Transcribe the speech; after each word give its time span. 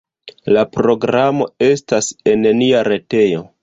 La 0.55 0.63
programo 0.77 1.49
estas 1.69 2.11
en 2.35 2.53
nia 2.61 2.85
retejo. 2.93 3.49